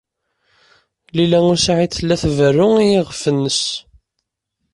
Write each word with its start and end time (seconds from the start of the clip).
Lila 1.15 1.39
u 1.51 1.53
Saɛid 1.63 1.91
tella 1.93 2.15
tberru 2.23 2.69
i 2.79 2.85
yiɣef-nnes. 2.91 3.61